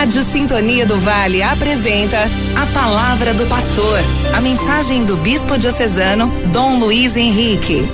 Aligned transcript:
Rádio 0.00 0.22
Sintonia 0.22 0.86
do 0.86 0.98
Vale 0.98 1.42
apresenta 1.42 2.16
a 2.56 2.64
Palavra 2.72 3.34
do 3.34 3.46
Pastor, 3.46 3.98
a 4.34 4.40
mensagem 4.40 5.04
do 5.04 5.14
Bispo 5.18 5.58
Diocesano 5.58 6.32
Dom 6.50 6.78
Luiz 6.78 7.18
Henrique. 7.18 7.86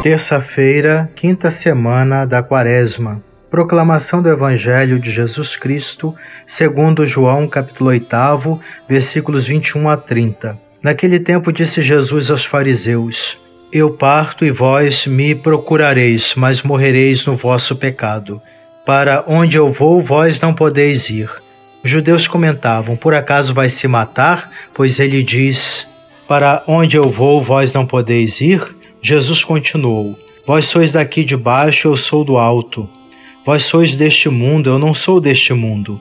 Terça-feira, 0.00 1.10
quinta 1.16 1.50
semana 1.50 2.24
da 2.24 2.40
Quaresma. 2.40 3.20
Proclamação 3.50 4.22
do 4.22 4.28
Evangelho 4.28 4.96
de 4.96 5.10
Jesus 5.10 5.56
Cristo, 5.56 6.14
segundo 6.46 7.04
João, 7.04 7.48
capítulo 7.48 7.90
8, 7.90 8.60
versículos 8.88 9.48
21 9.48 9.88
a 9.88 9.96
30. 9.96 10.56
Naquele 10.80 11.18
tempo 11.18 11.52
disse 11.52 11.82
Jesus 11.82 12.30
aos 12.30 12.44
fariseus: 12.44 13.36
Eu 13.72 13.90
parto 13.90 14.44
e 14.44 14.52
vós 14.52 15.04
me 15.08 15.34
procurareis, 15.34 16.34
mas 16.36 16.62
morrereis 16.62 17.26
no 17.26 17.36
vosso 17.36 17.74
pecado. 17.74 18.40
Para 18.92 19.22
onde 19.28 19.56
eu 19.56 19.70
vou, 19.70 20.00
vós 20.00 20.40
não 20.40 20.52
podeis 20.52 21.08
ir. 21.10 21.30
Os 21.84 21.88
judeus 21.88 22.26
comentavam: 22.26 22.96
Por 22.96 23.14
acaso 23.14 23.54
vai 23.54 23.70
se 23.70 23.86
matar? 23.86 24.50
Pois 24.74 24.98
ele 24.98 25.22
diz: 25.22 25.86
Para 26.26 26.64
onde 26.66 26.96
eu 26.96 27.08
vou, 27.08 27.40
vós 27.40 27.72
não 27.72 27.86
podeis 27.86 28.40
ir? 28.40 28.60
Jesus 29.00 29.44
continuou: 29.44 30.18
Vós 30.44 30.64
sois 30.64 30.94
daqui 30.94 31.22
de 31.22 31.36
baixo, 31.36 31.86
eu 31.86 31.96
sou 31.96 32.24
do 32.24 32.36
alto. 32.36 32.90
Vós 33.46 33.62
sois 33.62 33.94
deste 33.94 34.28
mundo, 34.28 34.70
eu 34.70 34.76
não 34.76 34.92
sou 34.92 35.20
deste 35.20 35.52
mundo. 35.54 36.00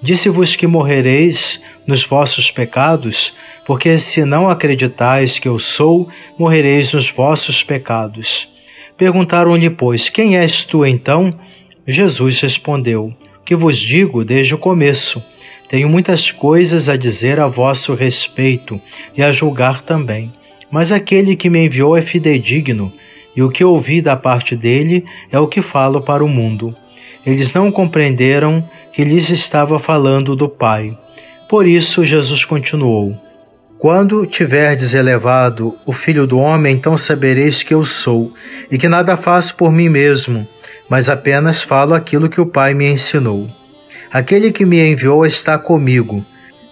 Disse-vos 0.00 0.54
que 0.54 0.68
morrereis 0.68 1.60
nos 1.88 2.04
vossos 2.04 2.52
pecados, 2.52 3.34
porque 3.66 3.98
se 3.98 4.24
não 4.24 4.48
acreditais 4.48 5.40
que 5.40 5.48
eu 5.48 5.58
sou, 5.58 6.08
morrereis 6.38 6.92
nos 6.92 7.10
vossos 7.10 7.64
pecados. 7.64 8.48
Perguntaram-lhe, 8.96 9.68
pois, 9.68 10.08
quem 10.08 10.38
és 10.38 10.62
tu 10.62 10.86
então? 10.86 11.36
Jesus 11.86 12.40
respondeu: 12.40 13.12
Que 13.44 13.56
vos 13.56 13.76
digo 13.78 14.24
desde 14.24 14.54
o 14.54 14.58
começo. 14.58 15.22
Tenho 15.68 15.88
muitas 15.88 16.30
coisas 16.30 16.88
a 16.88 16.96
dizer 16.96 17.40
a 17.40 17.46
vosso 17.46 17.94
respeito 17.94 18.80
e 19.16 19.22
a 19.22 19.32
julgar 19.32 19.82
também. 19.82 20.32
Mas 20.70 20.92
aquele 20.92 21.34
que 21.34 21.50
me 21.50 21.64
enviou 21.64 21.96
é 21.96 22.02
fidedigno, 22.02 22.92
e 23.34 23.42
o 23.42 23.50
que 23.50 23.64
ouvi 23.64 24.00
da 24.02 24.14
parte 24.14 24.54
dele 24.54 25.04
é 25.30 25.38
o 25.38 25.48
que 25.48 25.62
falo 25.62 26.02
para 26.02 26.24
o 26.24 26.28
mundo. 26.28 26.76
Eles 27.24 27.54
não 27.54 27.72
compreenderam 27.72 28.68
que 28.92 29.04
lhes 29.04 29.30
estava 29.30 29.78
falando 29.78 30.36
do 30.36 30.48
Pai. 30.48 30.96
Por 31.48 31.66
isso 31.66 32.04
Jesus 32.04 32.44
continuou: 32.44 33.16
Quando 33.82 34.24
tiverdes 34.24 34.94
elevado 34.94 35.76
o 35.84 35.92
Filho 35.92 36.24
do 36.24 36.38
Homem, 36.38 36.76
então 36.76 36.96
sabereis 36.96 37.64
que 37.64 37.74
eu 37.74 37.84
sou, 37.84 38.32
e 38.70 38.78
que 38.78 38.88
nada 38.88 39.16
faço 39.16 39.56
por 39.56 39.72
mim 39.72 39.88
mesmo 39.88 40.46
mas 40.92 41.08
apenas 41.08 41.62
falo 41.62 41.94
aquilo 41.94 42.28
que 42.28 42.38
o 42.38 42.44
Pai 42.44 42.74
me 42.74 42.86
ensinou. 42.86 43.48
Aquele 44.12 44.52
que 44.52 44.66
me 44.66 44.78
enviou 44.78 45.24
está 45.24 45.56
comigo. 45.56 46.22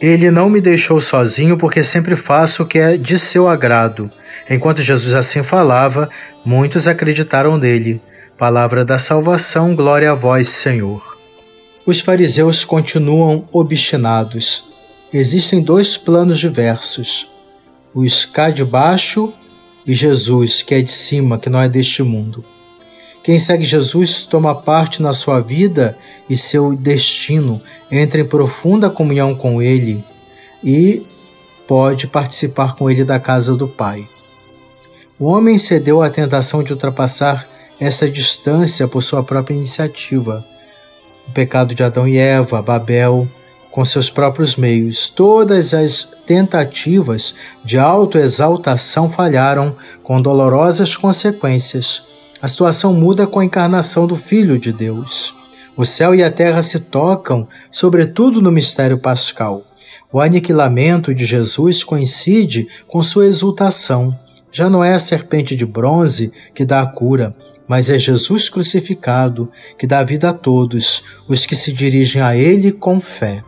Ele 0.00 0.30
não 0.30 0.48
me 0.48 0.60
deixou 0.60 1.00
sozinho 1.00 1.56
porque 1.56 1.82
sempre 1.82 2.14
faço 2.14 2.62
o 2.62 2.66
que 2.66 2.78
é 2.78 2.96
de 2.96 3.18
seu 3.18 3.48
agrado. 3.48 4.08
Enquanto 4.48 4.82
Jesus 4.82 5.14
assim 5.14 5.42
falava, 5.42 6.08
muitos 6.44 6.86
acreditaram 6.86 7.58
nele. 7.58 8.00
Palavra 8.38 8.84
da 8.84 8.98
salvação, 8.98 9.74
glória 9.74 10.12
a 10.12 10.14
vós, 10.14 10.48
Senhor. 10.48 11.18
Os 11.84 11.98
fariseus 11.98 12.64
continuam 12.64 13.48
obstinados. 13.50 14.73
Existem 15.14 15.62
dois 15.62 15.96
planos 15.96 16.40
diversos: 16.40 17.30
os 17.94 18.24
cá 18.24 18.50
de 18.50 18.64
baixo 18.64 19.32
e 19.86 19.94
Jesus, 19.94 20.60
que 20.60 20.74
é 20.74 20.82
de 20.82 20.90
cima, 20.90 21.38
que 21.38 21.48
não 21.48 21.60
é 21.60 21.68
deste 21.68 22.02
mundo. 22.02 22.44
Quem 23.22 23.38
segue 23.38 23.62
Jesus 23.64 24.26
toma 24.26 24.56
parte 24.56 25.00
na 25.00 25.12
sua 25.12 25.40
vida 25.40 25.96
e 26.28 26.36
seu 26.36 26.74
destino, 26.74 27.62
entra 27.92 28.20
em 28.20 28.26
profunda 28.26 28.90
comunhão 28.90 29.36
com 29.36 29.62
Ele 29.62 30.04
e 30.64 31.00
pode 31.68 32.08
participar 32.08 32.74
com 32.74 32.90
Ele 32.90 33.04
da 33.04 33.20
casa 33.20 33.54
do 33.56 33.68
Pai. 33.68 34.08
O 35.16 35.26
homem 35.26 35.58
cedeu 35.58 36.02
à 36.02 36.10
tentação 36.10 36.60
de 36.60 36.72
ultrapassar 36.72 37.48
essa 37.78 38.10
distância 38.10 38.88
por 38.88 39.00
sua 39.00 39.22
própria 39.22 39.54
iniciativa. 39.54 40.44
O 41.28 41.30
pecado 41.30 41.72
de 41.72 41.84
Adão 41.84 42.08
e 42.08 42.16
Eva, 42.16 42.60
Babel, 42.60 43.28
com 43.74 43.84
seus 43.84 44.08
próprios 44.08 44.54
meios. 44.54 45.08
Todas 45.08 45.74
as 45.74 46.08
tentativas 46.24 47.34
de 47.64 47.76
autoexaltação 47.76 49.10
falharam 49.10 49.74
com 50.00 50.22
dolorosas 50.22 50.96
consequências 50.96 52.14
a 52.40 52.46
situação 52.46 52.92
muda 52.92 53.26
com 53.26 53.40
a 53.40 53.44
encarnação 53.44 54.06
do 54.06 54.16
Filho 54.16 54.58
de 54.58 54.70
Deus. 54.70 55.34
O 55.74 55.84
céu 55.84 56.14
e 56.14 56.22
a 56.22 56.30
terra 56.30 56.62
se 56.62 56.78
tocam, 56.78 57.48
sobretudo 57.72 58.40
no 58.42 58.52
mistério 58.52 58.98
pascal. 58.98 59.64
O 60.12 60.20
aniquilamento 60.20 61.14
de 61.14 61.24
Jesus 61.24 61.82
coincide 61.82 62.68
com 62.86 63.02
sua 63.02 63.26
exultação. 63.26 64.14
Já 64.52 64.68
não 64.68 64.84
é 64.84 64.92
a 64.94 65.00
serpente 65.00 65.56
de 65.56 65.66
bronze 65.66 66.30
que 66.54 66.64
dá 66.64 66.82
a 66.82 66.86
cura, 66.86 67.34
mas 67.66 67.90
é 67.90 67.98
Jesus 67.98 68.48
crucificado 68.48 69.50
que 69.76 69.86
dá 69.86 70.04
vida 70.04 70.28
a 70.28 70.34
todos 70.34 71.02
os 71.26 71.44
que 71.44 71.56
se 71.56 71.72
dirigem 71.72 72.22
a 72.22 72.36
Ele 72.36 72.70
com 72.70 73.00
fé. 73.00 73.42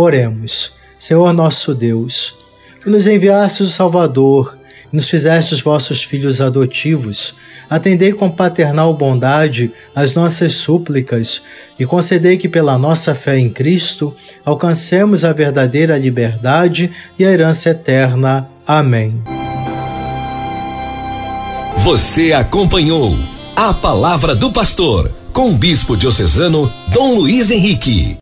Oremos, 0.00 0.74
Senhor 0.96 1.32
nosso 1.32 1.74
Deus, 1.74 2.36
que 2.80 2.88
nos 2.88 3.08
enviaste 3.08 3.64
o 3.64 3.66
Salvador 3.66 4.56
nos 4.92 5.10
fizestes 5.10 5.60
vossos 5.60 6.04
filhos 6.04 6.40
adotivos, 6.40 7.34
atendei 7.68 8.12
com 8.12 8.30
paternal 8.30 8.94
bondade 8.94 9.72
as 9.96 10.14
nossas 10.14 10.52
súplicas 10.52 11.42
e 11.80 11.84
concedei 11.84 12.36
que, 12.36 12.48
pela 12.48 12.78
nossa 12.78 13.12
fé 13.12 13.38
em 13.38 13.50
Cristo, 13.50 14.14
alcancemos 14.44 15.24
a 15.24 15.32
verdadeira 15.32 15.98
liberdade 15.98 16.92
e 17.18 17.24
a 17.24 17.32
herança 17.32 17.70
eterna. 17.70 18.48
Amém. 18.64 19.20
Você 21.78 22.32
acompanhou 22.32 23.12
a 23.56 23.74
Palavra 23.74 24.36
do 24.36 24.52
Pastor 24.52 25.10
com 25.32 25.50
o 25.50 25.56
Bispo 25.56 25.96
Diocesano 25.96 26.72
Dom 26.92 27.16
Luiz 27.16 27.50
Henrique. 27.50 28.16